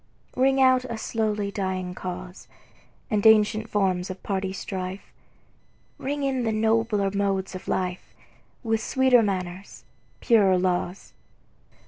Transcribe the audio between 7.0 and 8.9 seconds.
modes of life, With